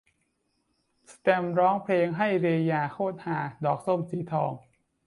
[1.09, 3.39] แสตมป์ร้องเพลงให้ "เรยา" โคตรฮา!
[3.63, 4.51] ดอกส้มสีทอง